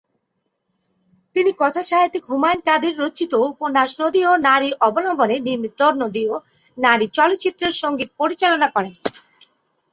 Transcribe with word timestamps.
তিনি 1.35 1.51
কথাসাহিত্যিক 1.59 2.23
হুমায়ুন 2.29 2.59
কাদির 2.67 2.95
রচিত 2.99 3.31
উপন্যাস 3.49 3.89
"নদী 4.01 4.21
ও 4.25 4.43
নারী" 4.47 4.69
অবলম্বনে 4.87 5.35
নির্মিত 5.39 5.79
"নদী 6.01 6.23
ও 6.27 6.35
নারী" 6.77 7.05
চলচ্চিত্রের 7.17 7.73
সঙ্গীত 7.81 8.09
পরিচালনা 8.19 8.67
করেন। 8.75 8.93